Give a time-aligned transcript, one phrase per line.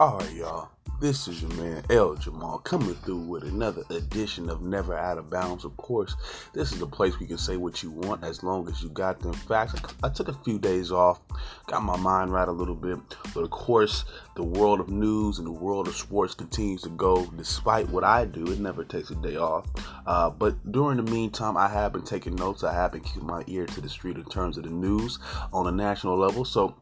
[0.00, 0.68] All right, y'all.
[1.00, 5.28] This is your man El Jamal coming through with another edition of Never Out of
[5.28, 5.64] Bounds.
[5.64, 6.14] Of course,
[6.54, 8.90] this is the place where you can say what you want as long as you
[8.90, 9.74] got them facts.
[10.04, 11.18] I took a few days off,
[11.66, 13.00] got my mind right a little bit,
[13.34, 14.04] but of course,
[14.36, 18.24] the world of news and the world of sports continues to go despite what I
[18.24, 18.46] do.
[18.52, 19.66] It never takes a day off.
[20.06, 22.62] Uh, but during the meantime, I have been taking notes.
[22.62, 25.18] I have been keeping my ear to the street in terms of the news
[25.52, 26.44] on a national level.
[26.44, 26.76] So,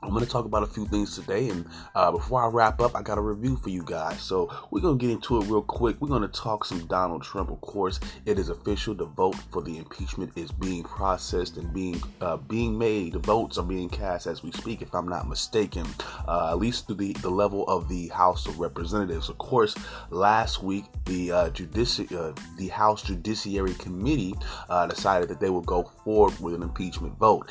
[0.00, 1.66] I'm going to talk about a few things today, and
[1.96, 4.20] uh, before I wrap up, I got a review for you guys.
[4.20, 6.00] So we're going to get into it real quick.
[6.00, 7.50] We're going to talk some Donald Trump.
[7.50, 8.94] Of course, it is official.
[8.94, 13.14] The vote for the impeachment is being processed and being uh, being made.
[13.14, 15.84] The votes are being cast as we speak, if I'm not mistaken.
[16.28, 19.28] Uh, at least to the the level of the House of Representatives.
[19.28, 19.74] Of course,
[20.10, 24.34] last week the uh, judici- uh, the House Judiciary Committee
[24.68, 27.48] uh, decided that they would go forward with an impeachment vote.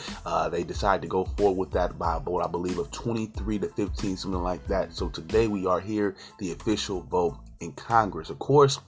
[0.50, 3.60] they decided to go forward with that by a vote vote, I believe, of 23
[3.60, 4.94] to 15, something like that.
[4.94, 8.30] So today we are here, the official vote in Congress.
[8.30, 8.80] Of course,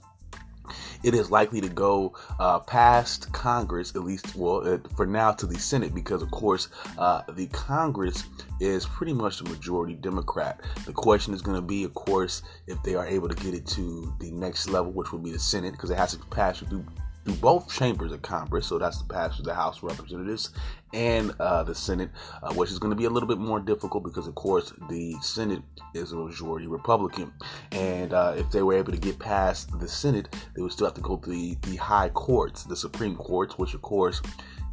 [1.03, 5.47] it is likely to go uh, past Congress, at least, well, uh, for now to
[5.47, 8.25] the Senate, because of course, uh, the Congress
[8.59, 10.61] is pretty much the majority Democrat.
[10.85, 13.65] The question is going to be, of course, if they are able to get it
[13.67, 16.85] to the next level, which would be the Senate, because it has to pass through
[17.29, 18.67] through both chambers of Congress.
[18.67, 20.49] So that's the passage of the House of Representatives
[20.93, 22.09] and uh, the Senate,
[22.41, 25.13] uh, which is going to be a little bit more difficult because, of course, the
[25.21, 25.61] Senate
[25.93, 27.31] is a majority Republican.
[27.71, 30.95] And uh, if they were able to get past the Senate, they would still have
[30.95, 34.21] to go to the, the high courts, the Supreme Courts, which, of course,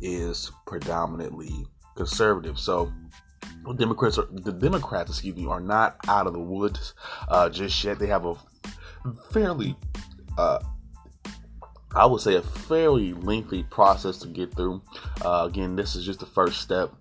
[0.01, 2.59] is predominantly conservative.
[2.59, 2.93] So,
[3.77, 6.95] Democrats, are, the Democrats, excuse me, are not out of the woods
[7.29, 7.99] uh, just yet.
[7.99, 8.37] They have a
[9.33, 9.77] fairly
[10.39, 10.61] uh,
[11.97, 14.83] I would say a fairly lengthy process to get through.
[15.25, 16.93] Uh, again, this is just the first step.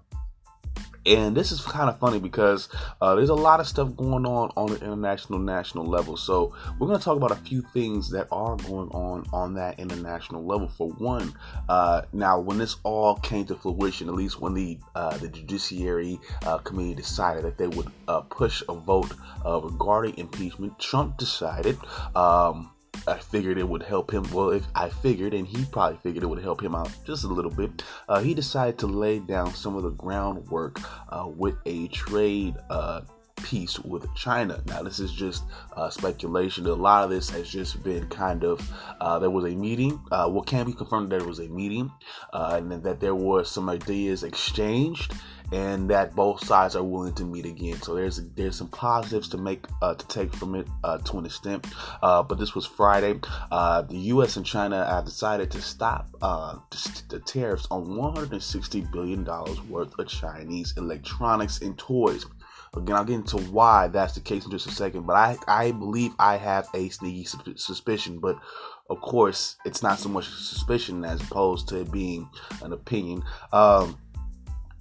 [1.06, 2.68] And this is kind of funny because
[3.00, 6.18] uh, there's a lot of stuff going on on the international, national level.
[6.18, 9.78] So we're going to talk about a few things that are going on on that
[9.80, 10.68] international level.
[10.68, 11.34] For one,
[11.70, 16.20] uh, now when this all came to fruition, at least when the uh, the Judiciary
[16.44, 19.14] uh, Committee decided that they would uh, push a vote
[19.46, 21.78] uh, regarding impeachment, Trump decided.
[22.16, 22.72] Um,
[23.08, 24.24] I figured it would help him.
[24.32, 27.28] Well, if I figured, and he probably figured it would help him out just a
[27.28, 30.80] little bit, uh, he decided to lay down some of the groundwork
[31.10, 33.02] uh, with a trade uh,
[33.84, 34.60] with China.
[34.66, 35.44] Now, this is just
[35.76, 36.66] uh, speculation.
[36.66, 38.60] A lot of this has just been kind of
[39.00, 40.02] uh, there was a meeting.
[40.12, 41.92] Uh, what can be confirmed that it was a meeting,
[42.34, 45.14] uh, and that there was some ideas exchanged
[45.52, 47.82] and that both sides are willing to meet again.
[47.82, 51.26] So there's there's some positives to make uh, to take from it uh, to an
[51.26, 51.68] extent.
[52.02, 53.20] Uh, but this was Friday.
[53.52, 54.38] Uh, the U.S.
[54.38, 56.58] and China have decided to stop uh,
[57.10, 62.26] the tariffs on 160 billion dollars worth of Chinese electronics and toys.
[62.76, 65.04] Again, I'll get into why that's the case in just a second.
[65.06, 67.26] But I I believe I have a sneaky
[67.56, 68.38] suspicion, but
[68.90, 72.30] of course, it's not so much a suspicion as opposed to it being
[72.62, 73.24] an opinion.
[73.52, 73.98] Um,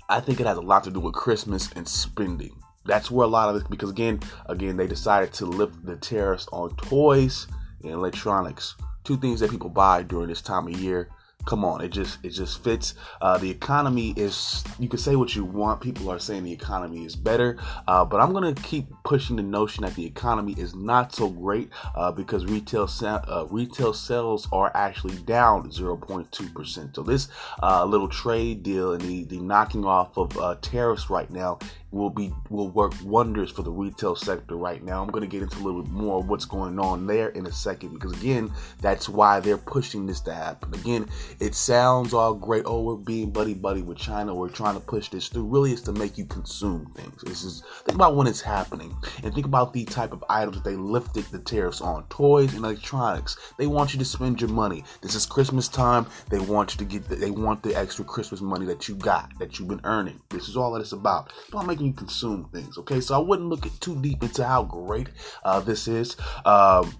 [0.09, 2.60] I think it has a lot to do with Christmas and spending.
[2.84, 6.47] That's where a lot of this, because again, again, they decided to lift the tariffs
[6.53, 7.47] on toys
[7.82, 11.09] and electronics, two things that people buy during this time of year
[11.44, 12.94] come on it just it just fits.
[13.21, 15.81] Uh, the economy is you can say what you want.
[15.81, 17.59] People are saying the economy is better.
[17.87, 21.69] Uh, but i'm gonna keep pushing the notion that the economy is not so great
[21.94, 27.28] uh, because retail sa- uh, retail sales are actually down 0.2% so this
[27.62, 31.59] uh, little trade deal and the, the knocking off of uh, tariffs right now
[31.94, 35.00] will be will work wonders for the retail sector right now.
[35.00, 37.47] I'm going to get into a little bit more of what's going on there in
[37.47, 38.50] a second because again,
[38.81, 40.75] that's why they're pushing this to happen.
[40.75, 42.65] Again, it sounds all great.
[42.66, 44.34] Oh, we're being buddy buddy with China.
[44.34, 45.44] We're trying to push this through.
[45.44, 47.22] Really, it's to make you consume things.
[47.22, 50.65] This is think about when it's happening and think about the type of items that
[50.65, 53.37] they lifted the tariffs on: toys and electronics.
[53.56, 54.82] They want you to spend your money.
[55.00, 56.06] This is Christmas time.
[56.28, 57.09] They want you to get.
[57.09, 60.20] The, they want the extra Christmas money that you got that you've been earning.
[60.31, 61.32] This is all that it's about.
[61.50, 62.78] Don't make you consume things.
[62.78, 65.08] Okay, so I wouldn't look too deep into how great
[65.44, 66.16] uh, this is.
[66.44, 66.94] Um,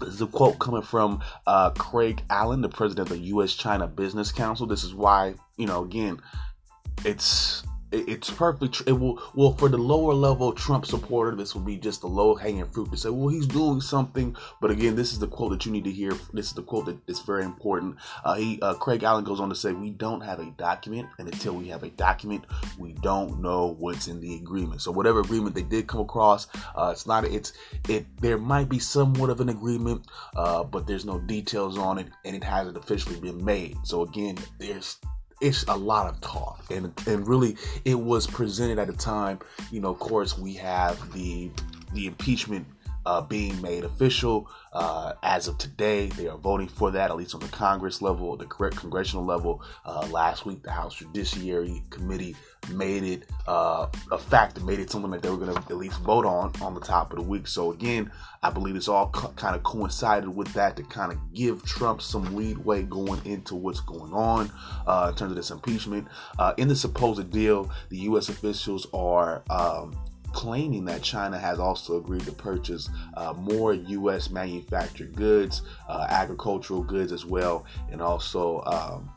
[0.00, 3.54] this is a quote coming from uh, Craig Allen, the president of the U.S.
[3.54, 4.66] China Business Council.
[4.66, 6.20] This is why, you know, again,
[7.04, 8.82] it's it's perfect.
[8.86, 11.36] It will well for the lower level Trump supporter.
[11.36, 14.36] This will be just the low hanging fruit to say, well, he's doing something.
[14.60, 16.12] But again, this is the quote that you need to hear.
[16.32, 17.96] This is the quote that is very important.
[18.24, 21.28] Uh, he uh, Craig Allen goes on to say, we don't have a document, and
[21.28, 22.44] until we have a document,
[22.78, 24.82] we don't know what's in the agreement.
[24.82, 27.24] So whatever agreement they did come across, uh, it's not.
[27.24, 27.52] It's
[27.88, 28.06] it.
[28.20, 32.34] There might be somewhat of an agreement, uh, but there's no details on it, and
[32.34, 33.76] it hasn't officially been made.
[33.84, 34.98] So again, there's
[35.40, 36.64] it's a lot of talk.
[36.70, 39.38] And and really it was presented at a time
[39.70, 41.50] you know of course we have the
[41.92, 42.66] the impeachment
[43.06, 44.50] uh, being made official.
[44.72, 48.36] Uh, as of today, they are voting for that, at least on the Congress level,
[48.36, 49.62] the correct congressional level.
[49.86, 52.36] Uh, last week, the House Judiciary Committee
[52.72, 56.00] made it uh, a fact made it something that they were going to at least
[56.00, 57.46] vote on on the top of the week.
[57.46, 58.10] So, again,
[58.42, 62.02] I believe it's all co- kind of coincided with that to kind of give Trump
[62.02, 64.50] some leadway going into what's going on
[64.86, 66.08] uh, in terms of this impeachment.
[66.38, 68.28] Uh, in the supposed deal, the U.S.
[68.28, 69.42] officials are.
[69.48, 69.96] Um,
[70.36, 74.28] claiming that China has also agreed to purchase uh, more U.S.
[74.28, 79.10] manufactured goods, uh, agricultural goods as well, and also um,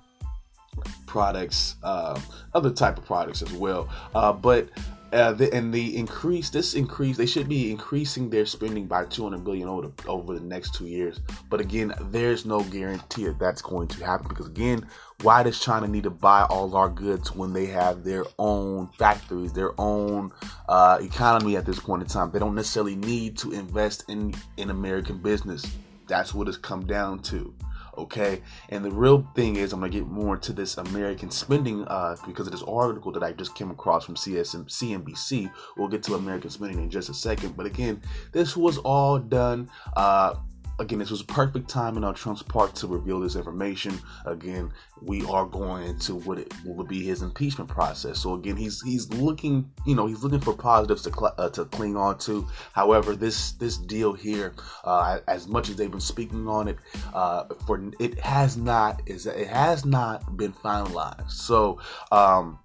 [1.07, 2.17] products, uh,
[2.53, 3.89] other type of products as well.
[4.15, 4.69] Uh, but
[5.11, 9.43] uh, the, and the increase, this increase, they should be increasing their spending by 200
[9.43, 11.19] billion over, over the next two years.
[11.49, 14.87] But again, there's no guarantee that that's going to happen because again,
[15.21, 19.51] why does China need to buy all our goods when they have their own factories,
[19.51, 20.31] their own
[20.67, 22.31] uh, economy at this point in time?
[22.31, 25.65] They don't necessarily need to invest in in American business.
[26.07, 27.53] That's what it's come down to
[27.99, 28.41] okay?
[28.69, 32.47] And the real thing is, I'm gonna get more into this American spending uh, because
[32.47, 35.51] of this article that I just came across from CSM, CNBC.
[35.77, 38.01] We'll get to American spending in just a second, but again,
[38.31, 39.69] this was all done.
[39.95, 40.35] Uh,
[40.79, 43.99] again, this was a perfect timing on Trump's part to reveal this information.
[44.25, 44.71] Again,
[45.01, 48.19] we are going into what it will be his impeachment process.
[48.19, 51.65] So again, he's he's looking, you know, he's looking for positives to cl- uh, to
[51.65, 52.47] cling on to.
[52.73, 54.53] However, this this deal here,
[54.83, 56.77] uh, as much as they've been speaking on it,
[57.13, 61.31] uh, for it has not is it has not been finalized.
[61.31, 61.79] So.
[62.11, 62.59] Um,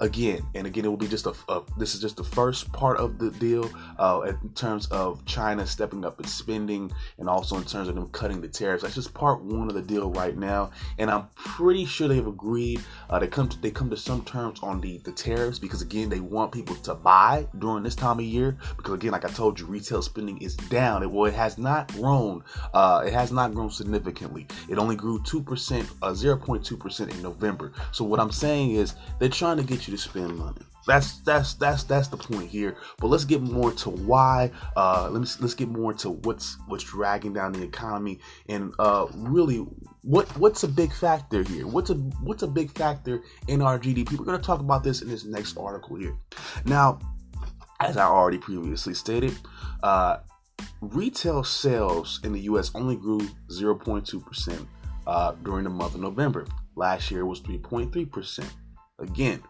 [0.00, 2.98] again and again it will be just a, a, this is just the first part
[2.98, 7.64] of the deal uh, in terms of china stepping up its spending and also in
[7.64, 8.82] terms of them cutting the tariffs.
[8.82, 12.80] That's just part one of the deal right now and i'm pretty sure they've agreed
[13.10, 16.08] uh, they come to they come to some terms on the the tariffs because again
[16.08, 19.58] they want people to buy during this time of year because again like i told
[19.58, 21.02] you retail spending is down.
[21.02, 22.42] It well it has not grown
[22.72, 24.46] uh, it has not grown significantly.
[24.68, 27.72] It only grew 2% uh, 0.2% in november.
[27.92, 30.62] So what i'm saying is they're trying to get you to spend money.
[30.86, 32.76] That's that's that's that's the point here.
[32.98, 34.50] But let's get more to why.
[34.76, 39.06] Uh, let me let's get more to what's what's dragging down the economy and uh,
[39.14, 39.66] really
[40.02, 41.66] what what's a big factor here.
[41.66, 44.18] What's a what's a big factor in our GDP?
[44.18, 46.16] We're going to talk about this in this next article here.
[46.66, 46.98] Now,
[47.80, 49.34] as I already previously stated,
[49.82, 50.18] uh,
[50.80, 52.70] retail sales in the U.S.
[52.74, 53.20] only grew
[53.50, 54.68] 0.2 percent
[55.06, 56.46] uh, during the month of November.
[56.76, 58.52] Last year was 3.3 percent.
[58.98, 59.42] Again,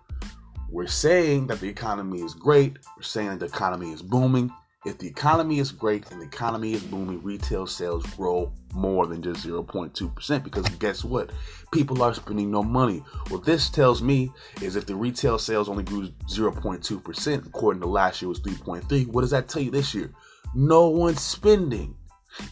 [0.74, 2.78] we're saying that the economy is great.
[2.96, 4.50] We're saying that the economy is booming.
[4.84, 9.22] If the economy is great and the economy is booming, retail sales grow more than
[9.22, 11.30] just 0.2% because guess what?
[11.72, 13.04] People are spending no money.
[13.28, 18.20] What this tells me is if the retail sales only grew 0.2%, according to last
[18.20, 20.10] year was 3.3, what does that tell you this year?
[20.56, 21.94] No one's spending.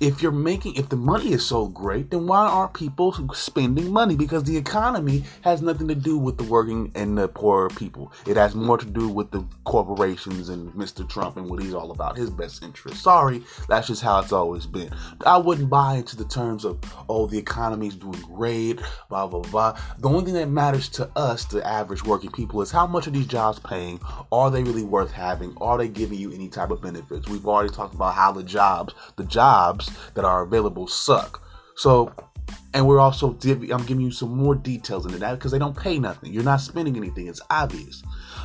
[0.00, 4.16] If you're making, if the money is so great, then why aren't people spending money?
[4.16, 8.12] Because the economy has nothing to do with the working and the poor people.
[8.26, 11.08] It has more to do with the corporations and Mr.
[11.08, 13.02] Trump and what he's all about, his best interest.
[13.02, 14.90] Sorry, that's just how it's always been.
[15.26, 16.78] I wouldn't buy into the terms of,
[17.08, 19.78] oh, the economy's doing great, blah, blah, blah.
[19.98, 23.10] The only thing that matters to us, the average working people, is how much are
[23.10, 24.00] these jobs paying?
[24.30, 25.56] Are they really worth having?
[25.60, 27.28] Are they giving you any type of benefits?
[27.28, 31.42] We've already talked about how the jobs, the jobs, jobs that are available suck.
[31.76, 32.12] So,
[32.74, 35.98] and we're also I'm giving you some more details into that because they don't pay
[35.98, 36.32] nothing.
[36.32, 37.28] You're not spending anything.
[37.28, 38.02] It's obvious.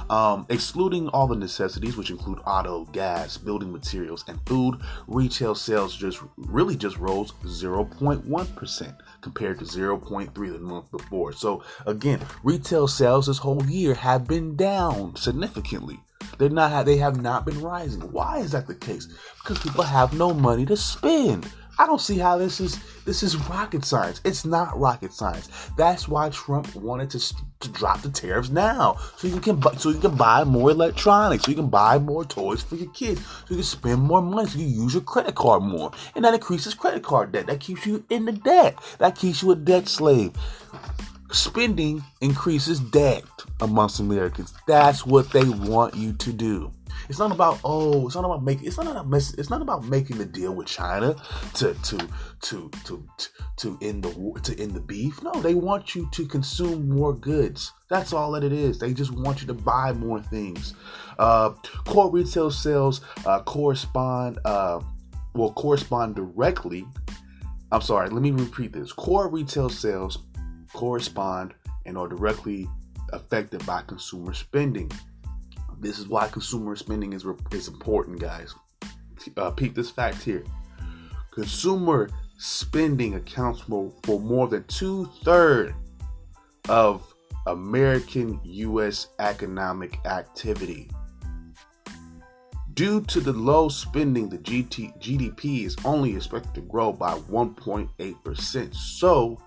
[0.09, 5.95] Um, excluding all the necessities, which include auto, gas, building materials, and food, retail sales
[5.95, 11.33] just really just rose 0.1 percent compared to 0.3 the month before.
[11.33, 15.99] So again, retail sales this whole year have been down significantly.
[16.37, 18.01] They're not they have not been rising.
[18.11, 19.07] Why is that the case?
[19.41, 21.47] Because people have no money to spend.
[21.79, 24.19] I don't see how this is this is rocket science.
[24.23, 25.47] It's not rocket science.
[25.77, 29.99] That's why Trump wanted to, to drop the tariffs now, so you can so you
[29.99, 33.55] can buy more electronics, so you can buy more toys for your kids, so you
[33.57, 37.03] can spend more money, so you use your credit card more, and that increases credit
[37.03, 37.45] card debt.
[37.45, 38.77] That keeps you in the debt.
[38.97, 40.33] That keeps you a debt slave
[41.31, 43.23] spending increases debt
[43.61, 44.53] amongst Americans.
[44.67, 46.71] That's what they want you to do.
[47.09, 50.17] It's not about oh, it's not about making it's not about it's not about making
[50.17, 51.15] the deal with China
[51.55, 52.09] to to
[52.41, 53.07] to to
[53.57, 55.21] to end the to end the beef.
[55.23, 57.71] No, they want you to consume more goods.
[57.89, 58.79] That's all that it is.
[58.79, 60.73] They just want you to buy more things.
[61.19, 61.51] Uh,
[61.85, 64.81] core retail sales uh, correspond uh,
[65.33, 66.85] will correspond directly.
[67.71, 68.09] I'm sorry.
[68.09, 68.93] Let me repeat this.
[68.93, 70.17] Core retail sales
[70.73, 71.53] correspond
[71.85, 72.67] and are directly
[73.13, 74.91] affected by consumer spending.
[75.79, 78.53] This is why consumer spending is is important, guys.
[79.35, 80.43] Uh, peep this fact here:
[81.31, 85.73] consumer spending accounts for, for more than two thirds
[86.69, 87.13] of
[87.47, 89.07] American U.S.
[89.19, 90.89] economic activity.
[92.73, 98.75] Due to the low spending, the GT, GDP is only expected to grow by 1.8%.
[98.75, 99.41] So,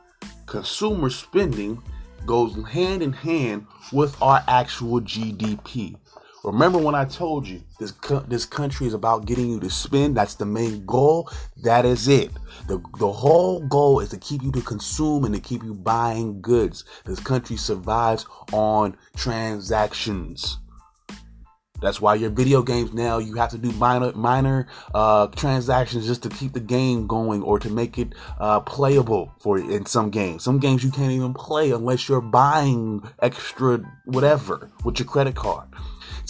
[0.51, 1.81] consumer spending
[2.27, 5.97] goes hand in hand with our actual GDP.
[6.43, 10.17] Remember when I told you this co- this country is about getting you to spend?
[10.17, 11.31] That's the main goal.
[11.63, 12.33] That is it.
[12.67, 16.41] The the whole goal is to keep you to consume and to keep you buying
[16.41, 16.85] goods.
[17.05, 20.59] This country survives on transactions.
[21.81, 26.23] That's why your video games now you have to do minor minor uh, transactions just
[26.25, 30.45] to keep the game going or to make it uh, playable for in some games.
[30.45, 35.69] Some games you can't even play unless you're buying extra whatever with your credit card.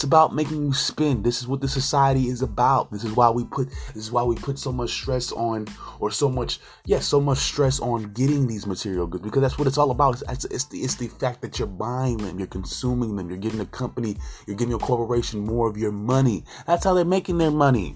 [0.01, 1.23] It's about making you spend.
[1.23, 2.91] This is what the society is about.
[2.91, 5.67] This is why we put this is why we put so much stress on
[5.99, 9.59] or so much yes, yeah, so much stress on getting these material goods because that's
[9.59, 10.19] what it's all about.
[10.27, 13.59] It's, it's, the it's the fact that you're buying them, you're consuming them, you're giving
[13.59, 14.17] a company,
[14.47, 16.45] you're giving a corporation more of your money.
[16.65, 17.95] That's how they're making their money.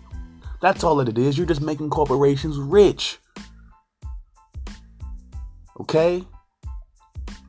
[0.62, 1.40] That's all that it is.
[1.40, 3.18] You're just making corporations rich.
[5.80, 6.24] Okay?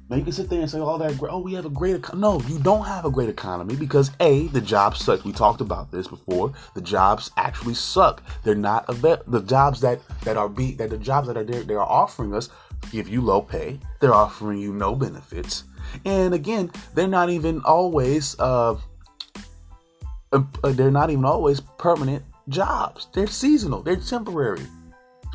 [0.09, 1.21] Now you can sit there and say all that.
[1.21, 2.01] Oh, we have a great.
[2.01, 2.19] Econ-.
[2.19, 5.25] No, you don't have a great economy because a the jobs suck.
[5.25, 6.53] We talked about this before.
[6.75, 8.23] The jobs actually suck.
[8.45, 9.29] They're not a bet.
[9.29, 12.35] the jobs that that are be that the jobs that are there they are offering
[12.35, 12.51] us
[12.93, 13.81] give you low pay.
[13.99, 15.65] They're offering you no benefits,
[16.05, 18.79] and again, they're not even always uh,
[20.33, 23.09] uh they're not even always permanent jobs.
[23.13, 23.83] They're seasonal.
[23.83, 24.67] They're temporary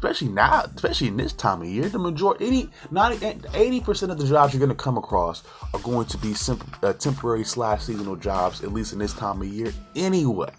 [0.02, 4.52] especially now, especially in this time of year, the majority, 80 percent of the jobs
[4.52, 5.44] you're going to come across
[5.76, 9.40] are going to be simple, uh, temporary slash seasonal jobs, at least in this time
[9.42, 9.72] of year.
[9.96, 10.52] Anyway,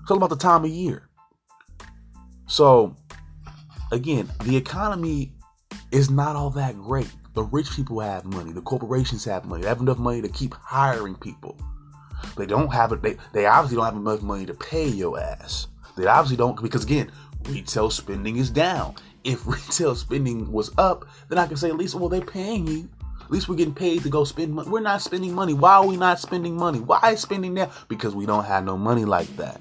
[0.00, 1.06] it's all about the time of year.
[2.46, 2.96] So,
[3.92, 5.34] again, the economy
[5.92, 7.10] is not all that great.
[7.34, 8.52] The rich people have money.
[8.52, 9.62] The corporations have money.
[9.62, 11.58] They have enough money to keep hiring people.
[12.38, 13.02] They don't have it.
[13.02, 15.66] They, they obviously don't have enough money to pay your ass.
[15.96, 17.10] They obviously don't because again,
[17.48, 18.94] retail spending is down.
[19.24, 22.88] If retail spending was up, then I can say at least, well, they're paying you.
[23.22, 24.68] At least we're getting paid to go spend money.
[24.68, 25.54] We're not spending money.
[25.54, 26.80] Why are we not spending money?
[26.80, 27.70] Why spending now?
[27.88, 29.60] Because we don't have no money like that.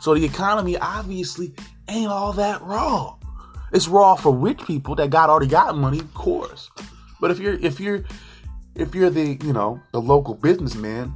[0.00, 1.52] So the economy obviously
[1.88, 3.16] ain't all that raw.
[3.72, 6.70] It's raw for rich people that got already got money, of course.
[7.20, 8.04] But if you're if you're
[8.74, 11.14] if you're the you know the local businessman,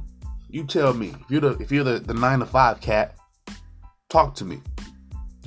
[0.49, 3.15] you tell me if you're the if you're the, the nine to five cat,
[4.09, 4.61] talk to me,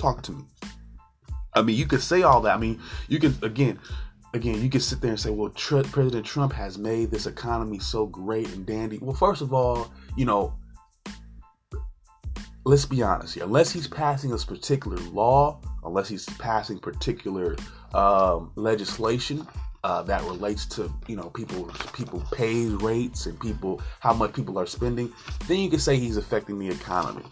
[0.01, 0.43] talk to me.
[1.53, 2.55] I mean, you could say all that.
[2.55, 3.79] I mean, you can again,
[4.33, 7.79] again, you can sit there and say, "Well, Tr- President Trump has made this economy
[7.79, 10.53] so great and dandy." Well, first of all, you know,
[12.63, 13.43] let's be honest here.
[13.43, 17.55] Unless he's passing this particular law, unless he's passing particular
[17.93, 19.45] um, legislation
[19.83, 24.59] uh, that relates to you know people people pay rates and people how much people
[24.59, 25.11] are spending,
[25.47, 27.23] then you can say he's affecting the economy.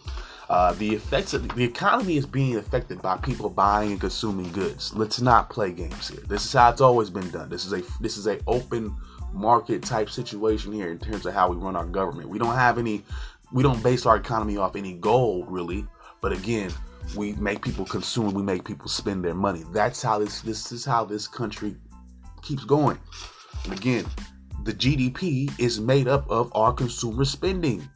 [0.49, 4.91] Uh, the effects of the economy is being affected by people buying and consuming goods.
[4.95, 6.21] Let's not play games here.
[6.27, 7.49] This is how it's always been done.
[7.49, 8.95] This is a this is a open
[9.31, 12.29] market type situation here in terms of how we run our government.
[12.29, 13.05] We don't have any
[13.51, 15.85] we don't base our economy off any goal really,
[16.19, 16.71] but again,
[17.15, 19.63] we make people consume, we make people spend their money.
[19.71, 21.75] That's how this this is how this country
[22.41, 22.97] keeps going.
[23.65, 24.05] And again,
[24.63, 27.87] the GDP is made up of our consumer spending.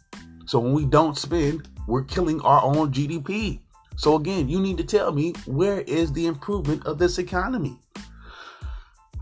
[0.46, 3.60] So when we don't spend, we're killing our own GDP.
[3.96, 7.80] So again, you need to tell me where is the improvement of this economy?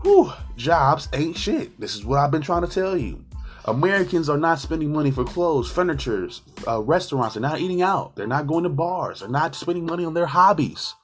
[0.02, 1.78] Whew, jobs ain't shit.
[1.78, 3.24] This is what I've been trying to tell you.
[3.66, 6.28] Americans are not spending money for clothes, furniture,
[6.66, 7.34] uh, restaurants.
[7.34, 8.16] They're not eating out.
[8.16, 9.20] They're not going to bars.
[9.20, 10.94] They're not spending money on their hobbies.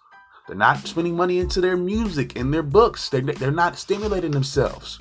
[0.49, 3.11] They're not spending money into their music and their books.
[3.11, 4.99] They're, they're not stimulating themselves.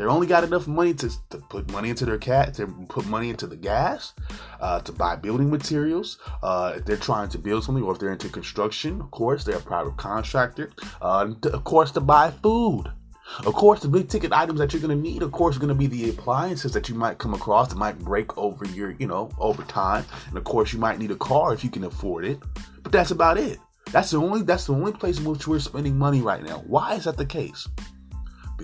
[0.00, 3.28] They only got enough money to, to put money into their cat, to put money
[3.28, 4.14] into the gas,
[4.58, 6.16] uh, to buy building materials.
[6.42, 9.58] Uh, if they're trying to build something, or if they're into construction, of course, they're
[9.58, 10.70] a private contractor.
[11.02, 12.84] Uh, to, of course, to buy food.
[13.44, 15.68] Of course, the big ticket items that you're going to need, of course, are going
[15.68, 19.06] to be the appliances that you might come across that might break over your, you
[19.06, 20.06] know, over time.
[20.28, 22.38] And of course, you might need a car if you can afford it.
[22.82, 23.58] But that's about it.
[23.92, 26.62] That's the only that's the only place in which we're spending money right now.
[26.66, 27.68] Why is that the case?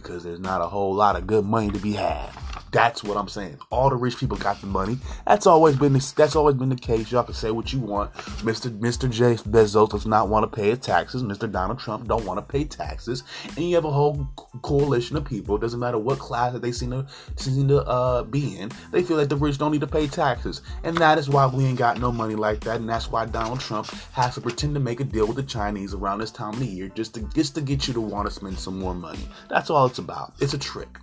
[0.06, 2.30] Because there's not a whole lot of good money to be had.
[2.73, 3.58] That's what I'm saying.
[3.70, 4.99] All the rich people got the money.
[5.26, 7.11] That's always been the, that's always been the case.
[7.11, 8.12] Y'all can say what you want.
[8.42, 8.70] Mr.
[8.78, 9.11] Mr.
[9.11, 11.23] J Bezos does not want to pay his taxes.
[11.23, 11.50] Mr.
[11.50, 13.23] Donald Trump don't want to pay taxes.
[13.56, 14.26] And you have a whole
[14.62, 15.56] coalition of people.
[15.56, 17.06] It Doesn't matter what class that they seem to
[17.37, 18.70] seem to uh, be in.
[18.92, 21.64] They feel like the rich don't need to pay taxes, and that is why we
[21.64, 22.76] ain't got no money like that.
[22.76, 25.94] And that's why Donald Trump has to pretend to make a deal with the Chinese
[25.94, 28.35] around this time of the year just to just to get you to want to
[28.35, 29.28] spend some more money.
[29.49, 30.35] That's all it's about.
[30.40, 30.99] It's a trick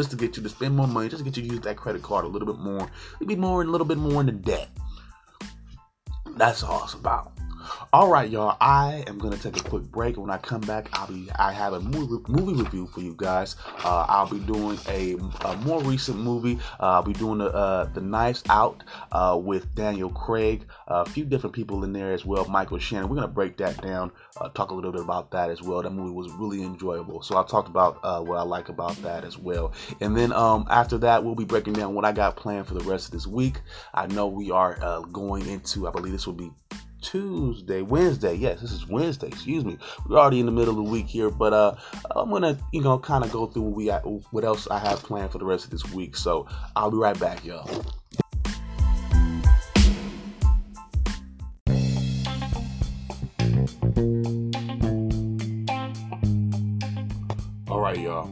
[0.00, 1.76] just to get you to spend more money, just to get you to use that
[1.76, 2.90] credit card a little bit more,
[3.26, 4.70] be more, a little bit more into debt.
[6.38, 7.32] That's all it's about.
[7.92, 8.56] All right, y'all.
[8.60, 10.16] I am gonna take a quick break.
[10.16, 13.56] When I come back, I'll be I have a movie movie review for you guys.
[13.84, 15.14] Uh, I'll be doing a,
[15.44, 16.58] a more recent movie.
[16.78, 20.66] Uh, I'll be doing the uh, the Knives Out uh, with Daniel Craig.
[20.88, 22.44] a few different people in there as well.
[22.46, 23.08] Michael Shannon.
[23.08, 24.12] We're gonna break that down.
[24.36, 25.82] Uh, talk a little bit about that as well.
[25.82, 27.22] That movie was really enjoyable.
[27.22, 29.72] So I talked about uh, what I like about that as well.
[30.00, 32.84] And then um, after that, we'll be breaking down what I got planned for the
[32.84, 33.60] rest of this week.
[33.92, 35.88] I know we are going into.
[35.88, 36.50] I believe this will be
[37.00, 38.34] Tuesday, Wednesday.
[38.34, 39.28] Yes, this is Wednesday.
[39.28, 39.78] Excuse me.
[40.08, 41.74] We're already in the middle of the week here, but uh,
[42.14, 43.86] I'm gonna, you know, kind of go through what we
[44.30, 46.16] what else I have planned for the rest of this week.
[46.16, 47.68] So I'll be right back, y'all.
[57.68, 58.28] All right, y'all.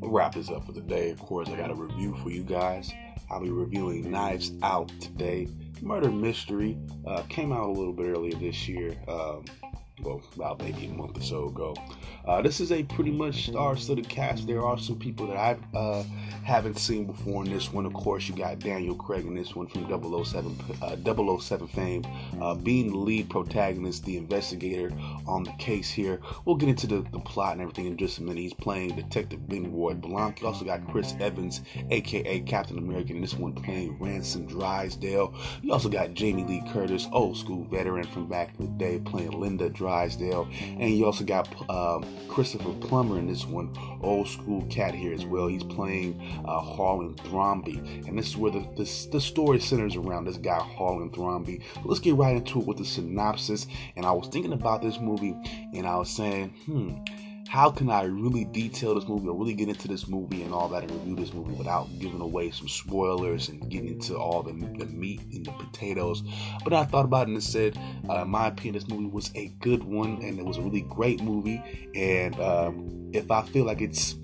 [0.00, 1.10] We'll wrap this up for the day.
[1.10, 2.92] Of course, I got a review for you guys.
[3.30, 5.48] I'll be reviewing Knives Out today
[5.82, 8.96] murder mystery uh, came out a little bit earlier this year.
[9.08, 9.44] Um,
[10.00, 11.76] well, about maybe a month or so ago.
[12.24, 14.46] Uh, this is a pretty much star-studded cast.
[14.46, 16.02] There are some people that I uh,
[16.44, 17.84] haven't seen before in this one.
[17.84, 22.04] Of course, you got Daniel Craig in this one from 007, uh, 007 fame,
[22.40, 24.92] uh, being the lead protagonist, the investigator
[25.26, 26.20] on the case here.
[26.44, 28.40] We'll get into the, the plot and everything in just a minute.
[28.40, 30.40] He's playing Detective Benoit Blanc.
[30.40, 35.34] You also got Chris Evans, aka Captain America, in this one playing Ransom Drysdale.
[35.62, 39.38] You also got Jamie Lee Curtis, old school veteran from back in the day, playing
[39.38, 39.91] Linda Drysdale.
[39.92, 45.24] And you also got um, Christopher Plummer in this one, old school cat here as
[45.24, 45.48] well.
[45.48, 50.24] He's playing uh, Harlan Thrombey, and this is where the, the, the story centers around
[50.24, 51.62] this guy Harlan Thrombey.
[51.84, 53.66] let's get right into it with the synopsis.
[53.96, 55.36] And I was thinking about this movie,
[55.74, 56.98] and I was saying, hmm
[57.52, 60.70] how can I really detail this movie or really get into this movie and all
[60.70, 64.52] that and review this movie without giving away some spoilers and getting into all the,
[64.78, 66.22] the meat and the potatoes?
[66.64, 69.48] But I thought about it and said, uh, in my opinion, this movie was a
[69.60, 71.62] good one and it was a really great movie.
[71.94, 74.16] And um, if I feel like it's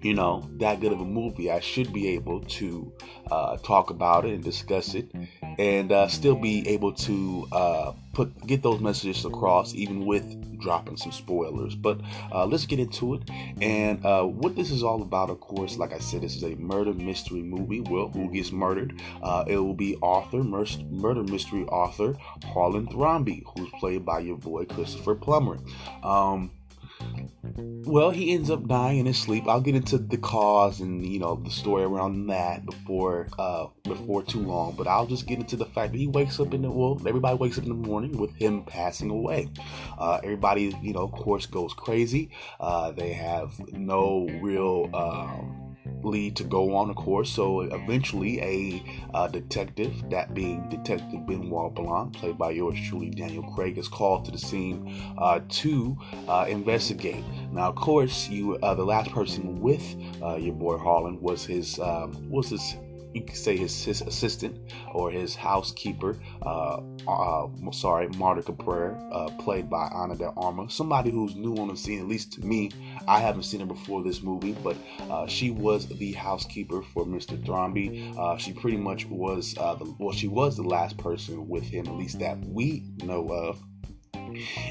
[0.00, 2.92] you know, that good of a movie, I should be able to
[3.30, 5.10] uh, talk about it and discuss it,
[5.58, 10.22] and uh, still be able to uh, put get those messages across, even with
[10.60, 11.74] dropping some spoilers.
[11.74, 12.00] But
[12.32, 13.22] uh, let's get into it.
[13.60, 16.54] And uh, what this is all about, of course, like I said, this is a
[16.56, 17.80] murder mystery movie.
[17.80, 19.00] Well, who gets murdered?
[19.22, 22.16] Uh, it will be author, murder mystery author
[22.52, 25.58] Harlan Thrombey, who's played by your boy Christopher Plummer.
[26.02, 26.50] Um,
[27.58, 29.48] well, he ends up dying in his sleep.
[29.48, 34.22] I'll get into the cause and you know the story around that before uh before
[34.22, 36.70] too long, but I'll just get into the fact that he wakes up in the
[36.70, 39.48] well, everybody wakes up in the morning with him passing away.
[39.98, 42.30] Uh, everybody, you know, of course, goes crazy.
[42.60, 45.67] Uh, they have no real um
[46.08, 47.30] lead to go on, of course.
[47.30, 48.82] So eventually, a
[49.14, 54.24] uh, detective, that being Detective Benoit Blanc, played by yours truly, Daniel Craig, is called
[54.24, 55.96] to the scene uh, to
[56.28, 57.24] uh, investigate.
[57.52, 59.84] Now, of course, you uh, the last person with
[60.22, 62.76] uh, your boy Harlan was his um, was his
[63.14, 69.30] you could say his, his assistant or his housekeeper, uh, uh, sorry, Marta Cabrera, uh,
[69.42, 70.74] played by Ana de Armas.
[70.74, 72.70] Somebody who's new on the scene, at least to me.
[73.06, 74.76] I haven't seen her before this movie, but
[75.10, 77.42] uh, she was the housekeeper for Mr.
[77.44, 78.16] Thrombey.
[78.18, 81.86] Uh, she pretty much was, uh, the, well, she was the last person with him,
[81.86, 83.62] at least that we know of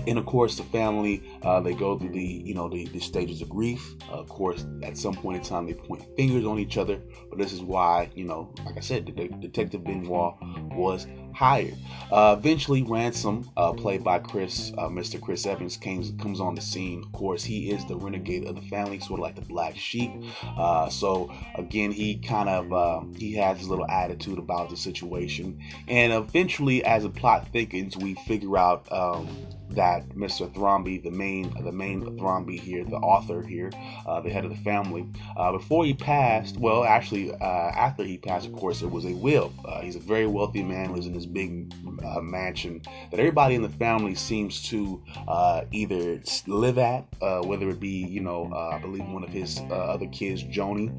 [0.08, 3.42] and of course the family uh, they go through the you know the, the stages
[3.42, 3.96] of grief.
[4.10, 7.02] Uh, of course at some point in time they point fingers on each other.
[7.30, 9.06] But this is why you know like i said
[9.40, 10.36] detective benoit
[10.76, 11.76] was hired
[12.12, 16.62] uh, eventually ransom uh, played by chris uh, mr chris evans came, comes on the
[16.62, 17.04] scene.
[17.04, 20.12] Of course he is the renegade of the family sort of like the black sheep.
[20.44, 25.60] Uh, so again he kind of um, he has his little attitude about the situation.
[25.88, 29.28] And eventually as the plot thickens we figure out um,
[29.72, 30.52] that Mr.
[30.54, 33.72] Thrombey, the main the main Thrombey here, the author here,
[34.06, 37.36] uh, the head of the family, uh, before he passed, well, actually, uh,
[37.76, 39.54] after he passed, of course, it was a will.
[39.66, 43.62] Uh, he's a very wealthy man, lives in this big uh, mansion that everybody in
[43.62, 47.06] the family seems to uh, either live at,
[47.46, 50.92] whether it be, you know, I believe one of his other kids, Joni,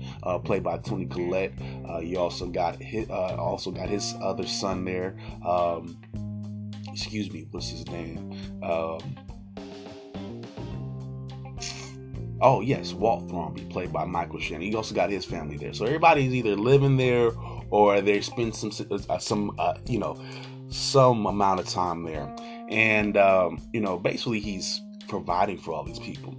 [0.45, 1.53] played by Toni Collette.
[2.01, 5.17] he also got his, also got his other son there.
[5.45, 5.99] Um,
[6.99, 8.33] excuse me, what's his name?
[8.61, 8.99] Um,
[12.41, 14.63] oh yes, Walt Thrombey, played by Michael Shannon.
[14.63, 17.31] He also got his family there, so everybody's either living there
[17.71, 18.73] or they spend some
[19.09, 20.21] uh, some uh, you know
[20.71, 22.35] some amount of time there,
[22.69, 26.35] and um, you know basically he's providing for all these people.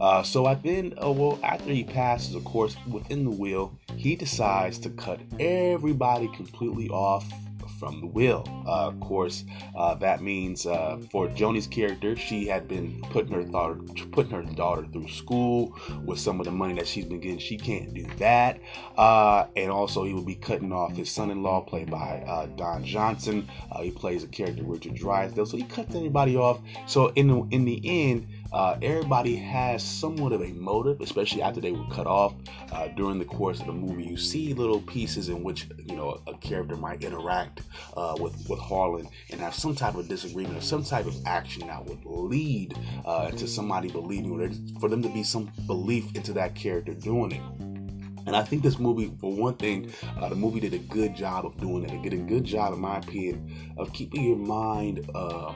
[0.00, 4.16] Uh, so I then, uh, well, after he passes, of course, within the will, he
[4.16, 7.30] decides to cut everybody completely off
[7.78, 8.44] from the will.
[8.66, 9.44] Uh, of course,
[9.76, 13.74] uh, that means uh, for Joni's character, she had been putting her daughter
[14.12, 17.38] putting her daughter through school with some of the money that she's been getting.
[17.38, 18.60] She can't do that,
[18.96, 23.48] uh, and also he will be cutting off his son-in-law, played by uh, Don Johnson.
[23.70, 26.60] Uh, he plays a character Richard Drysdale, so he cuts everybody off.
[26.86, 31.60] So in the in the end uh, everybody has somewhat of a motive, especially after
[31.60, 32.34] they were cut off
[32.70, 34.04] uh, during the course of the movie.
[34.04, 37.62] You see little pieces in which you know a character might interact
[37.96, 41.66] uh, with with Harlan and have some type of disagreement or some type of action
[41.66, 46.32] that would lead uh, to somebody believing, or for them to be some belief into
[46.34, 47.42] that character doing it.
[48.26, 51.44] And I think this movie, for one thing, uh, the movie did a good job
[51.44, 51.92] of doing it.
[51.92, 55.52] It did a good job, in my opinion, of keeping your mind uh,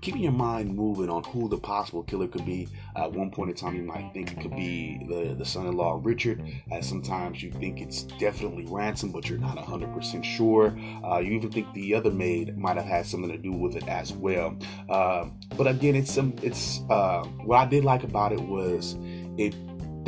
[0.00, 2.68] keeping your mind moving on who the possible killer could be.
[2.96, 6.42] At one point in time, you might think it could be the, the son-in-law Richard.
[6.72, 10.76] As sometimes you think it's definitely Ransom, but you're not 100% sure.
[11.04, 13.86] Uh, you even think the other maid might have had something to do with it
[13.88, 14.56] as well.
[14.88, 16.34] Uh, but again, it's some.
[16.42, 18.96] It's uh, what I did like about it was
[19.36, 19.54] it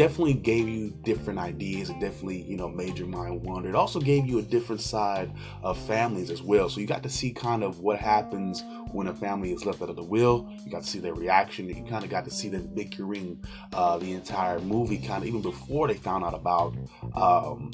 [0.01, 1.91] definitely gave you different ideas.
[1.91, 3.69] It definitely, you know, made your mind wander.
[3.69, 5.31] It also gave you a different side
[5.63, 6.71] of families as well.
[6.71, 9.91] So you got to see kind of what happens when a family is left out
[9.91, 10.49] of the will.
[10.65, 11.69] You got to see their reaction.
[11.69, 15.43] You kind of got to see them bickering uh, the entire movie, kind of even
[15.43, 16.75] before they found out about
[17.15, 17.71] um,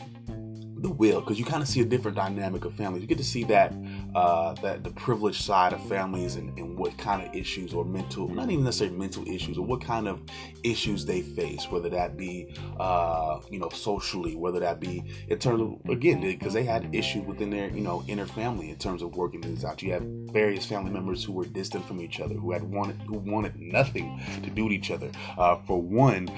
[0.78, 3.02] the will because you kind of see a different dynamic of families.
[3.02, 3.72] You get to see that
[4.14, 8.28] uh, that the privileged side of families and, and, what kind of issues or mental,
[8.28, 10.20] not even necessarily mental issues, or what kind of
[10.62, 15.62] issues they face, whether that be uh, you know socially, whether that be in terms
[15.62, 19.16] of again because they had issues within their you know inner family in terms of
[19.16, 19.82] working things out.
[19.82, 23.18] You have various family members who were distant from each other, who had wanted who
[23.18, 25.10] wanted nothing to do with each other.
[25.38, 26.28] Uh, for one.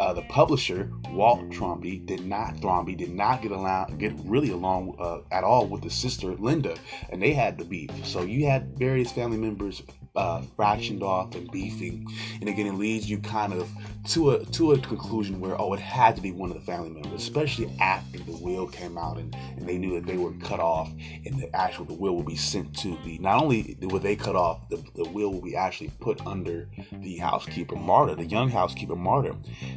[0.00, 4.96] Uh, the publisher Walt Thrombey did not Thrombey did not get along get really along
[4.98, 6.76] uh, at all with the sister Linda,
[7.10, 7.90] and they had the beef.
[8.04, 9.82] So you had various family members
[10.14, 12.06] uh, fractioned off and beefing,
[12.40, 13.68] and again it leads you kind of
[14.06, 16.90] to a to a conclusion where oh it had to be one of the family
[16.90, 20.60] members, especially after the will came out and, and they knew that they were cut
[20.60, 20.90] off,
[21.24, 24.36] and the actual the will will be sent to the not only were they cut
[24.36, 28.96] off, the, the will will be actually put under the housekeeper Marta, the young housekeeper
[28.96, 29.34] Marta.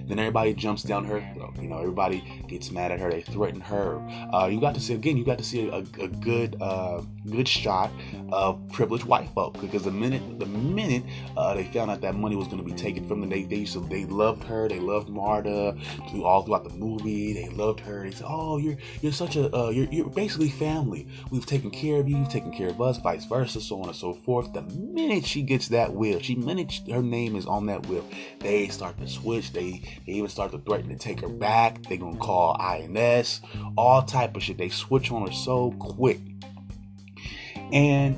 [0.08, 1.56] Then everybody jumps down her throat.
[1.60, 3.10] You know, everybody gets mad at her.
[3.10, 4.00] They threaten her.
[4.34, 5.18] Uh, you got to see again.
[5.18, 7.92] You got to see a, a good, uh, good shot
[8.32, 11.04] of privileged white folk because the minute, the minute
[11.36, 13.66] uh, they found out that money was going to be taken from them, they they
[13.66, 14.68] so they loved her.
[14.68, 15.76] They loved Marta.
[16.10, 18.04] Through all throughout the movie, they loved her.
[18.04, 21.08] They said, "Oh, you're you're such a uh, you're you're basically family.
[21.32, 22.18] We've taken care of you.
[22.18, 22.98] You've taken care of us.
[22.98, 26.82] Vice versa, so on and so forth." The minute she gets that will, she minute
[26.90, 28.06] her name is on that will,
[28.40, 29.54] they start to switch.
[29.54, 31.84] They they even start to threaten to take her back.
[31.84, 33.42] They gonna call INS,
[33.78, 34.58] all type of shit.
[34.58, 36.20] They switch on her so quick.
[37.72, 38.18] And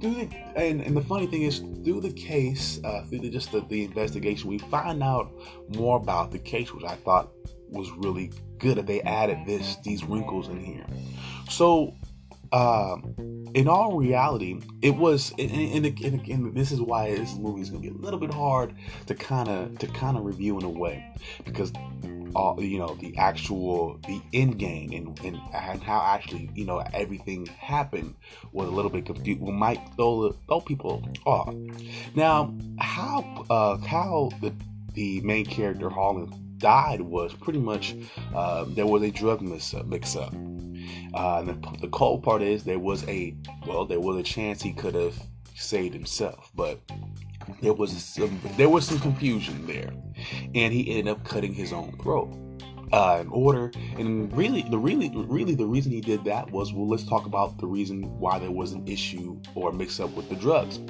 [0.00, 3.52] through the and, and the funny thing is through the case, uh, through the, just
[3.52, 5.30] the, the investigation, we find out
[5.68, 7.30] more about the case, which I thought
[7.68, 10.86] was really good that they added this these wrinkles in here.
[11.48, 11.94] So
[12.52, 13.14] um,
[13.54, 17.70] in all reality, it was, and, and, and, and, this is why this movie is
[17.70, 18.74] going to be a little bit hard
[19.06, 21.04] to kind of to kind of review in a way,
[21.44, 21.72] because
[22.34, 26.78] all you know the actual the end game and, and and how actually you know
[26.92, 28.14] everything happened
[28.52, 29.40] was a little bit confused.
[29.40, 31.54] We might throw throw people off.
[32.14, 34.52] Now, how uh, how the
[34.94, 37.96] the main character Harlan died was pretty much
[38.34, 40.32] uh, there was a drug mix mix up.
[41.12, 43.34] Uh, the, the cold part is there was a
[43.66, 45.20] well, there was a chance he could have
[45.56, 46.78] saved himself, but
[47.60, 49.92] there was some there was some confusion there,
[50.54, 52.32] and he ended up cutting his own throat.
[52.92, 53.70] Uh, in order.
[53.98, 57.58] And really, the really, really, the reason he did that was well, let's talk about
[57.58, 60.80] the reason why there was an issue or mix up with the drugs.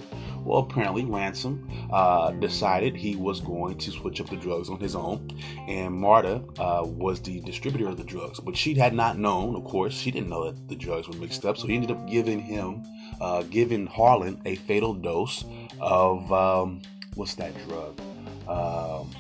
[0.45, 4.97] Well, apparently, Ransom uh, decided he was going to switch up the drugs on his
[4.97, 5.29] own,
[5.69, 8.41] and Marta uh, was the distributor of the drugs.
[8.41, 11.45] But she had not known, of course, she didn't know that the drugs were mixed
[11.45, 12.83] up, so he ended up giving him,
[13.21, 15.45] uh, giving Harlan a fatal dose
[15.79, 16.81] of um,
[17.15, 18.01] what's that drug?
[18.49, 19.11] Um,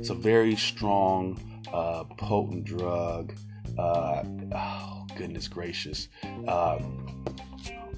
[0.00, 1.38] it's a very strong,
[1.74, 3.34] uh, potent drug.
[3.78, 6.08] Uh, oh, goodness gracious.
[6.48, 7.22] Um,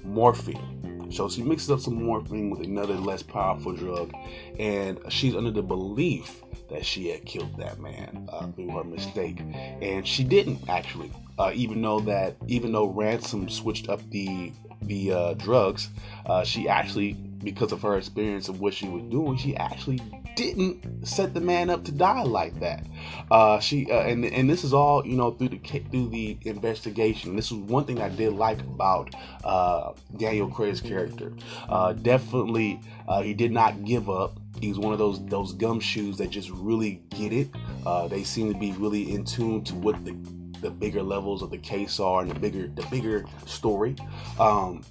[0.03, 1.09] morphine.
[1.11, 4.13] So she mixes up some morphine with another less powerful drug,
[4.59, 9.39] and she's under the belief that she had killed that man uh, through her mistake,
[9.81, 11.09] and she didn't actually.
[11.39, 15.89] Uh, even though that, even though Ransom switched up the the uh, drugs,
[16.25, 19.99] uh, she actually, because of her experience of what she was doing, she actually
[20.35, 22.85] didn't set the man up to die like that.
[23.29, 27.35] Uh, she uh, and and this is all you know through the through the investigation.
[27.35, 31.33] This is one thing I did like about uh, Daniel Craig's character.
[31.69, 34.39] Uh, definitely, uh, he did not give up.
[34.59, 37.49] He's one of those those gumshoes that just really get it.
[37.85, 40.15] Uh, they seem to be really in tune to what the
[40.61, 43.95] the bigger levels of the case are and the bigger the bigger story.
[44.39, 44.83] Um,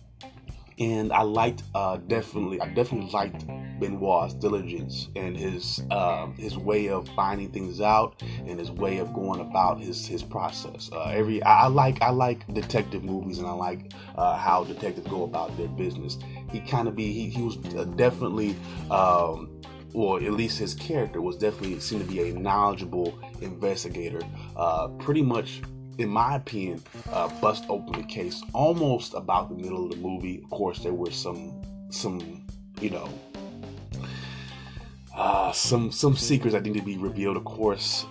[0.79, 3.47] and I liked uh, definitely I definitely liked
[3.81, 9.13] Benoit's diligence and his um, his way of finding things out and his way of
[9.13, 10.91] going about his his process.
[10.93, 15.07] Uh, every I, I, like I like detective movies and I like uh, how detectives
[15.09, 16.19] go about their business.
[16.51, 18.57] He kind of be he, he was uh, definitely.
[18.91, 19.61] Um,
[19.95, 24.23] or at least his character was definitely seemed to be a knowledgeable investigator.
[24.57, 25.61] Uh, pretty much
[25.99, 30.41] in my opinion, uh, bust open the case almost about the middle of the movie.
[30.43, 32.47] Of course, there were some, some,
[32.81, 33.09] you know,
[35.15, 37.37] uh, some some secrets that need to be revealed.
[37.37, 38.07] Of course,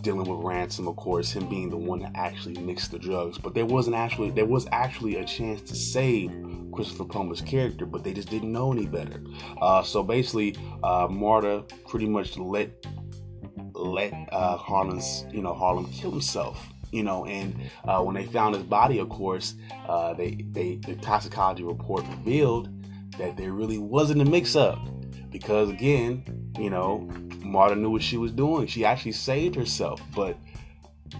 [0.00, 0.88] dealing with ransom.
[0.88, 3.38] Of course, him being the one that actually mixed the drugs.
[3.38, 6.32] But there wasn't actually there was actually a chance to save
[6.72, 9.22] Christopher Plummer's character, but they just didn't know any better.
[9.60, 12.70] Uh, so basically, uh, Marta pretty much let
[13.74, 18.54] let uh, Harlan's you know Harlan kill himself you know, and uh, when they found
[18.54, 19.54] his body, of course,
[19.88, 22.68] uh, they, they the toxicology report revealed
[23.18, 24.78] that there really wasn't a mix-up
[25.30, 27.08] because again, you know,
[27.40, 28.66] Marta knew what she was doing.
[28.66, 30.36] She actually saved herself, but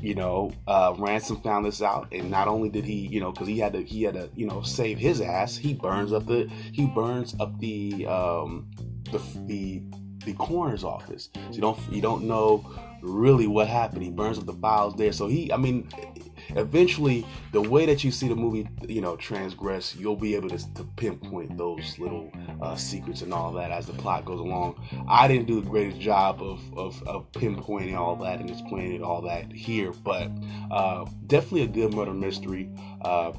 [0.01, 3.49] you know, uh, Ransom found this out, and not only did he, you know, because
[3.49, 5.57] he had to, he had to, you know, save his ass.
[5.57, 8.71] He burns up the, he burns up the, um,
[9.11, 9.83] the, the,
[10.25, 11.29] the coroner's office.
[11.35, 12.65] So you don't, you don't know
[13.03, 14.03] really what happened.
[14.03, 15.13] He burns up the files there.
[15.13, 15.89] So he, I mean,
[16.51, 20.75] eventually, the way that you see the movie, you know, transgress, you'll be able to,
[20.75, 24.81] to pinpoint those little uh, secrets and all that as the plot goes along.
[25.09, 29.23] I didn't do the greatest job of, of, of pinpointing all that and explaining all
[29.23, 30.31] that here, but
[30.71, 32.71] uh, definitely a good murder mystery.
[33.03, 33.33] Uh,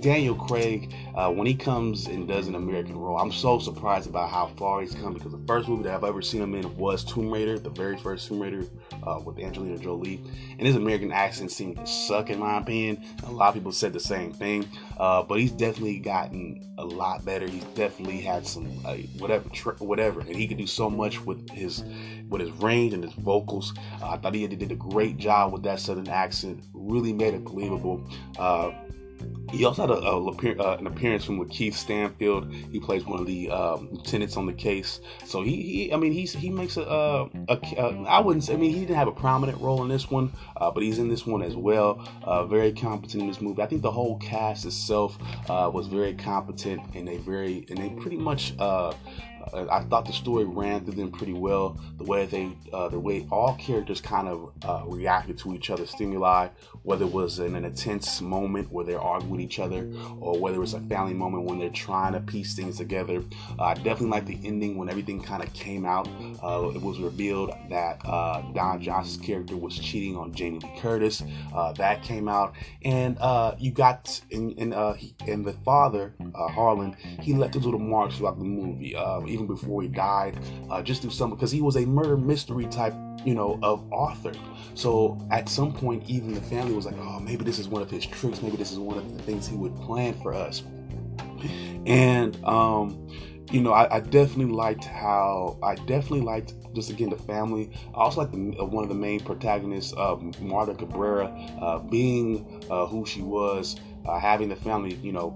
[0.00, 4.30] Daniel Craig, uh, when he comes and does an American role, I'm so surprised about
[4.30, 7.04] how far he's come because the first movie that I've ever seen him in was
[7.04, 8.64] Tomb Raider, the very first Tomb Raider
[9.02, 10.22] uh, with Angelina Jolie.
[10.58, 13.04] And his American accent seemed to suck, in my opinion.
[13.24, 17.24] A lot of people said the same thing, uh, but he's definitely gotten a lot
[17.24, 17.48] better.
[17.48, 21.84] He's definitely had some uh, whatever, whatever, and he could do so much with his
[22.28, 23.74] with his range and his vocals.
[24.02, 26.62] Uh, I thought he did a great job with that southern accent.
[26.72, 28.08] Really made it believable.
[29.20, 30.26] Uh, he also had a, a,
[30.62, 32.52] uh, an appearance from Lakeith Stanfield.
[32.52, 35.00] He plays one of the um, lieutenants on the case.
[35.24, 38.56] So he, he I mean, he's he makes a, a, a, I wouldn't say, I
[38.56, 41.26] mean, he didn't have a prominent role in this one, uh, but he's in this
[41.26, 42.06] one as well.
[42.22, 43.62] Uh, very competent in this movie.
[43.62, 47.90] I think the whole cast itself uh, was very competent, and they very and they
[48.00, 48.54] pretty much
[49.52, 51.78] uh, I thought the story ran through them pretty well.
[51.96, 55.90] The way they, uh, the way all characters kind of uh, reacted to each other's
[55.90, 56.48] stimuli,
[56.82, 59.88] whether it was in an intense moment where they're arguing with each other,
[60.20, 63.22] or whether it's a family moment when they're trying to piece things together.
[63.58, 66.08] Uh, I definitely like the ending when everything kind of came out.
[66.42, 71.22] Uh, it was revealed that uh, Don Johnson's character was cheating on Jamie Lee Curtis.
[71.76, 73.18] That came out, and
[73.58, 74.72] you got in, in,
[75.26, 76.96] in the father Harlan.
[77.20, 78.94] He left his little marks throughout the movie
[79.38, 80.38] even before he died,
[80.70, 84.32] uh, just do something because he was a murder mystery type, you know, of author.
[84.74, 87.90] So at some point, even the family was like, oh, maybe this is one of
[87.90, 88.42] his tricks.
[88.42, 90.62] Maybe this is one of the things he would plan for us.
[91.86, 93.08] And, um,
[93.50, 97.70] you know, I, I, definitely liked how I definitely liked just again the family.
[97.94, 101.28] I also like the, uh, one of the main protagonists, uh, Marta Cabrera,
[101.60, 105.30] uh, being uh, who she was, uh, having the family, you know,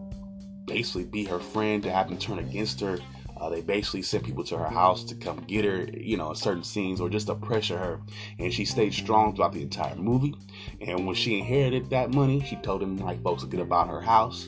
[0.66, 2.98] basically be her friend to have them turn against her
[3.42, 6.36] Uh, they basically sent people to her house to come get her, you know, in
[6.36, 8.00] certain scenes or just to pressure her.
[8.38, 10.36] And she stayed strong throughout the entire movie.
[10.80, 14.00] And when she inherited that money, she told them like folks to get about her
[14.00, 14.46] house.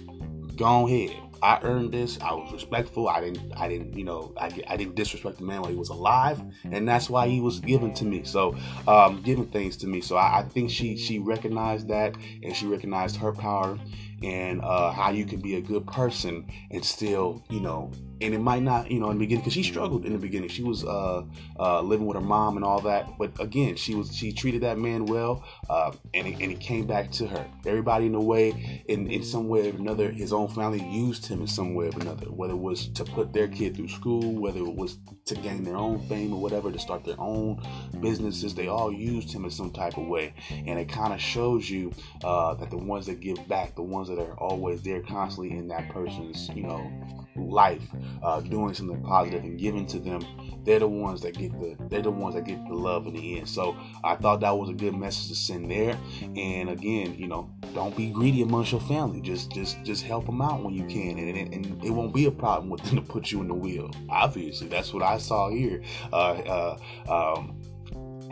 [0.55, 1.17] Go ahead.
[1.43, 2.21] I earned this.
[2.21, 3.09] I was respectful.
[3.09, 3.53] I didn't.
[3.57, 3.99] I didn't.
[3.99, 4.33] You know.
[4.41, 7.61] I, I didn't disrespect the man while he was alive, and that's why he was
[7.61, 8.23] given to me.
[8.25, 8.57] So,
[8.89, 10.01] um, giving things to me.
[10.01, 13.79] So I, I think she she recognized that, and she recognized her power,
[14.23, 17.93] and uh, how you can be a good person and still, you know,
[18.25, 20.49] and it might not, you know, in the beginning, because she struggled in the beginning.
[20.49, 21.25] She was uh,
[21.59, 24.79] uh, living with her mom and all that, but again, she was she treated that
[24.79, 27.47] man well, uh, and it, and it came back to her.
[27.67, 31.41] Everybody in a way, in in some way or another, his own family used him
[31.43, 34.61] in some way or another, whether it was to put their kid through school, whether
[34.61, 37.63] it was to gain their own fame or whatever, to start their own
[38.01, 38.55] businesses.
[38.55, 41.93] They all used him in some type of way, and it kind of shows you
[42.23, 45.69] uh, that the ones that give back, the ones that are always there constantly in
[45.69, 46.91] that person's, you know,
[47.51, 47.83] life,
[48.23, 50.25] uh, doing something positive and giving to them,
[50.65, 53.39] they're the ones that get the they're the ones that get the love in the
[53.39, 53.49] end.
[53.49, 55.99] So I thought that was a good message to send there.
[56.37, 59.21] And again, you know, don't be greedy amongst your family.
[59.21, 62.27] Just just just help them out when you can, and, and, and it won't be
[62.27, 63.91] a problem with them to put you in the wheel.
[64.09, 65.83] Obviously, that's what I saw here.
[66.13, 66.77] Uh,
[67.09, 67.61] uh, um,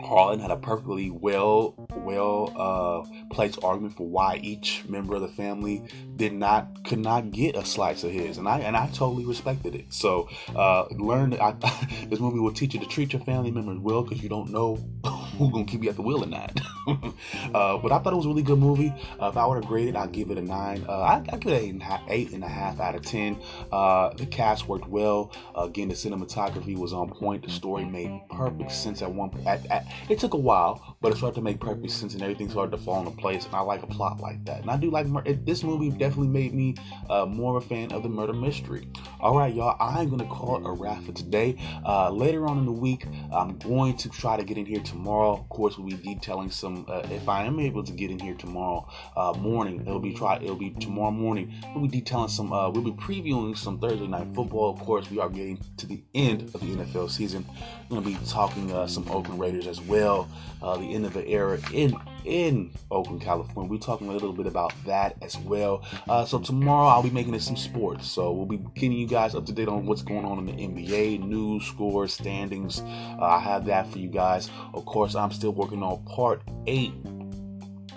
[0.03, 5.27] Harlan had a perfectly well well uh, placed argument for why each member of the
[5.27, 5.81] family
[6.15, 9.75] did not could not get a slice of his, and I and I totally respected
[9.75, 9.93] it.
[9.93, 11.51] So uh, learn I,
[12.09, 14.77] this movie will teach you to treat your family members well because you don't know
[15.37, 16.59] who's gonna keep you at the wheel or not.
[16.87, 18.93] uh, but I thought it was a really good movie.
[19.21, 20.85] Uh, if I were to grade it, I'd give it a nine.
[20.87, 23.37] Uh, I, I give it eight eight and a half out of ten.
[23.71, 25.31] Uh, the cast worked well.
[25.55, 27.43] again, the cinematography was on point.
[27.43, 29.31] The story made perfect sense at one.
[29.45, 32.49] At, at, it took a while, but it started to make perfect sense and everything
[32.49, 33.45] started to fall into place.
[33.45, 34.61] And I like a plot like that.
[34.61, 35.89] And I do like it, this movie.
[35.89, 36.75] Definitely made me
[37.09, 38.87] uh, more of a fan of the murder mystery.
[39.19, 39.75] All right, y'all.
[39.81, 41.57] I'm gonna call it a wrap for today.
[41.85, 45.33] Uh, later on in the week, I'm going to try to get in here tomorrow.
[45.33, 46.85] Of course, we'll be detailing some.
[46.87, 48.87] Uh, if I am able to get in here tomorrow
[49.17, 50.37] uh, morning, it'll be try.
[50.37, 51.53] It'll be tomorrow morning.
[51.75, 52.53] We'll be detailing some.
[52.53, 54.71] Uh, we'll be previewing some Thursday night football.
[54.71, 57.45] Of course, we are getting to the end of the NFL season.
[57.89, 60.29] We're gonna be talking uh, some Oakland Raiders as well.
[60.61, 63.69] the end of the era in in Oakland, California.
[63.69, 65.83] We're talking a little bit about that as well.
[66.07, 68.07] Uh, so tomorrow I'll be making it some sports.
[68.07, 70.53] So we'll be getting you guys up to date on what's going on in the
[70.53, 72.81] NBA, news, scores, standings.
[72.81, 74.49] Uh, I have that for you guys.
[74.73, 76.93] Of course, I'm still working on part eight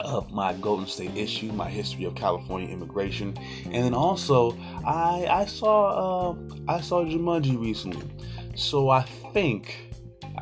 [0.00, 5.44] of my Golden State issue, my history of California immigration, and then also I I
[5.46, 6.36] saw uh,
[6.68, 8.06] I saw Jumanji recently,
[8.54, 9.85] so I think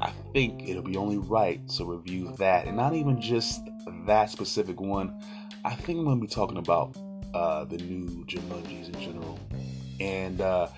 [0.01, 3.63] I think it'll be only right to review that, and not even just
[4.07, 5.21] that specific one.
[5.65, 6.97] I think I'm going to be talking about
[7.33, 9.39] uh, the new Jumanjis in general,
[10.01, 10.69] and uh,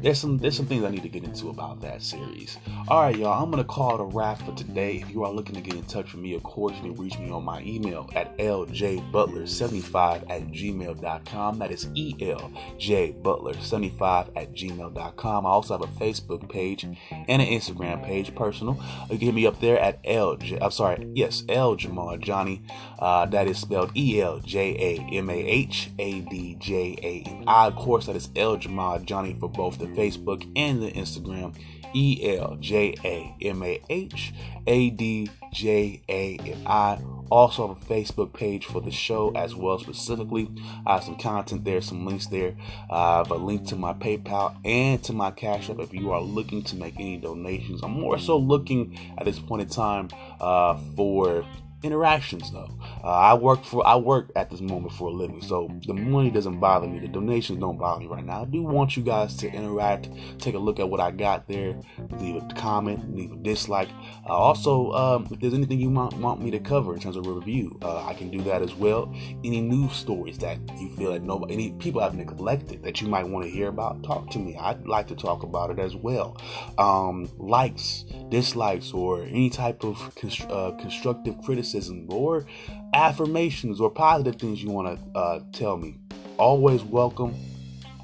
[0.00, 2.58] there's some there's some things I need to get into about that series.
[2.88, 4.96] All right, y'all, I'm gonna call it a wrap for today.
[4.96, 7.18] If you are looking to get in touch with me, of course, you can reach
[7.18, 11.58] me on my email at ljbutler75 at gmail.com.
[11.58, 15.46] That is eljbutler75 at gmail.com.
[15.46, 16.96] I also have a Facebook page and
[17.28, 18.82] an Instagram page, personal.
[19.10, 20.58] You can hit me up there at LJ.
[20.60, 22.62] I'm sorry, yes, L Jamal Johnny.
[22.98, 27.22] Uh, that is spelled E L J A M A H A D J A
[27.28, 27.66] N I.
[27.66, 31.54] Of course, that is L Johnny for both the Facebook and the Instagram.
[31.94, 34.34] E L J A M A H
[34.66, 36.98] A D J A N I.
[37.30, 39.78] Also, have a Facebook page for the show as well.
[39.78, 40.48] Specifically,
[40.86, 42.54] I have some content there, some links there.
[42.90, 46.20] I have a link to my PayPal and to my Cash App if you are
[46.20, 47.80] looking to make any donations.
[47.82, 50.10] I'm more so looking at this point in time
[50.40, 51.46] uh, for
[51.84, 52.70] interactions though.
[53.04, 56.30] Uh, I work for I work at this moment for a living, so the money
[56.30, 56.98] doesn't bother me.
[56.98, 58.42] The donations don't bother me right now.
[58.42, 61.78] I do want you guys to interact, take a look at what I got there,
[62.18, 63.90] leave a comment, leave a dislike.
[64.26, 67.26] Uh, also, um, if there's anything you want, want me to cover in terms of
[67.26, 69.14] review, uh, I can do that as well.
[69.44, 73.28] Any news stories that you feel that nobody, any people have neglected that you might
[73.28, 74.56] want to hear about, talk to me.
[74.56, 76.40] I'd like to talk about it as well.
[76.78, 82.46] Um, likes, dislikes, or any type of const- uh, constructive criticism criticism or
[82.92, 85.98] affirmations or positive things you want to uh, tell me,
[86.36, 87.34] always welcome.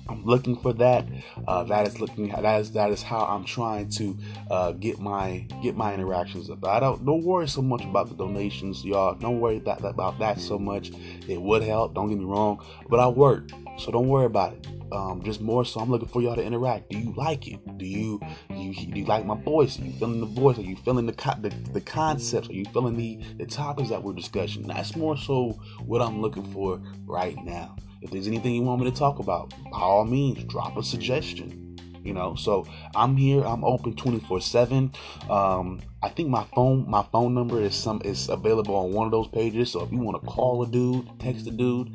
[0.08, 1.06] I'm looking for that.
[1.46, 2.30] Uh, that is looking.
[2.30, 4.18] That is that is how I'm trying to
[4.50, 6.66] uh, get my get my interactions up.
[6.66, 9.14] I don't don't worry so much about the donations, y'all.
[9.14, 10.90] Don't worry that, about that so much.
[11.28, 11.94] It would help.
[11.94, 14.79] Don't get me wrong, but I work, so don't worry about it.
[14.92, 16.90] Um, just more so, I'm looking for y'all to interact.
[16.90, 17.60] Do you like it?
[17.78, 19.78] Do you do you, do you like my voice?
[19.78, 20.58] Are you feeling the voice?
[20.58, 22.48] Are you feeling the the, the concepts?
[22.48, 24.66] Are you feeling the the topics that we're discussing?
[24.66, 27.76] That's more so what I'm looking for right now.
[28.02, 31.76] If there's anything you want me to talk about, by all means, drop a suggestion.
[32.02, 33.42] You know, so I'm here.
[33.44, 34.92] I'm open 24 seven.
[35.28, 39.12] Um, I think my phone my phone number is some is available on one of
[39.12, 39.70] those pages.
[39.70, 41.94] So if you want to call a dude, text a dude,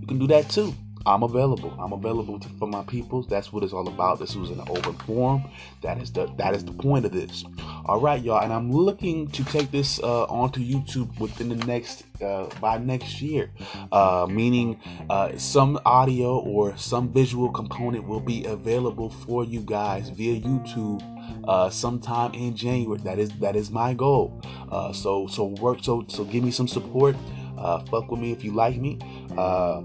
[0.00, 0.74] you can do that too.
[1.06, 1.74] I'm available.
[1.78, 3.26] I'm available to, for my peoples.
[3.26, 4.18] That's what it's all about.
[4.18, 5.44] This was an open forum.
[5.82, 7.44] That is the that is the point of this.
[7.86, 8.42] All right, y'all.
[8.42, 13.20] And I'm looking to take this uh, onto YouTube within the next uh, by next
[13.20, 13.50] year.
[13.90, 14.80] Uh, meaning,
[15.10, 21.02] uh, some audio or some visual component will be available for you guys via YouTube
[21.48, 22.98] uh, sometime in January.
[23.00, 24.40] That is that is my goal.
[24.70, 27.16] Uh, so so work so so give me some support.
[27.58, 28.98] Uh, fuck with me if you like me.
[29.36, 29.82] Uh,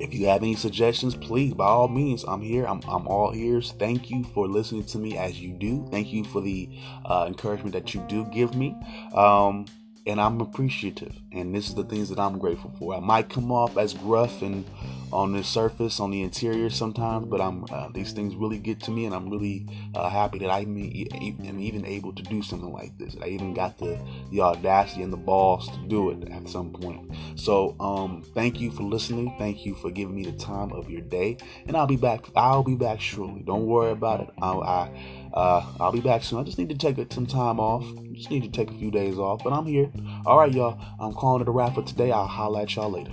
[0.00, 2.66] if you have any suggestions, please, by all means, I'm here.
[2.66, 3.72] I'm, I'm all ears.
[3.78, 5.86] Thank you for listening to me as you do.
[5.90, 6.68] Thank you for the
[7.04, 8.76] uh, encouragement that you do give me.
[9.14, 9.66] Um,
[10.06, 11.14] and I'm appreciative.
[11.32, 12.94] And this is the things that I'm grateful for.
[12.94, 14.64] I might come off as gruff and
[15.12, 18.90] on the surface, on the interior sometimes, but I'm uh, these things really get to
[18.90, 22.96] me, and I'm really uh, happy that I am even able to do something like
[22.98, 23.16] this.
[23.22, 23.98] I even got the
[24.30, 27.12] the audacity and the balls to do it at some point.
[27.36, 29.34] So, um, thank you for listening.
[29.38, 32.26] Thank you for giving me the time of your day, and I'll be back.
[32.34, 33.42] I'll be back shortly.
[33.42, 34.30] Don't worry about it.
[34.42, 34.90] I'll, I,
[35.32, 36.40] uh, I'll be back soon.
[36.40, 37.84] I just need to take some time off.
[38.16, 39.90] Just need to take a few days off, but I'm here.
[40.24, 40.80] All right, y'all.
[40.98, 42.10] I'm calling it a wrap for today.
[42.10, 43.12] I'll holla at y'all later.